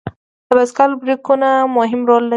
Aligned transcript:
د 0.47 0.49
بایسکل 0.57 0.91
بریکونه 1.01 1.49
مهم 1.77 2.01
رول 2.09 2.23
لري. 2.25 2.29